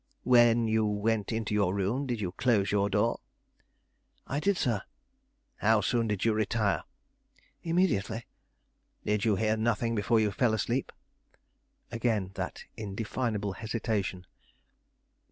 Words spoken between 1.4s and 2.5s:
your room did you